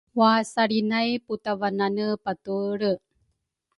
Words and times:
Wasalri 0.19 0.79
nay 0.91 1.09
putavanane 1.25 2.05
patuelre 2.23 2.91